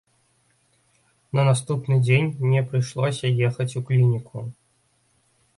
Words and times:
На 1.39 1.43
наступны 1.49 1.99
дзень 2.07 2.31
мне 2.45 2.65
прыйшлося 2.71 3.33
ехаць 3.49 3.71
у 3.81 3.85
клініку. 3.91 4.37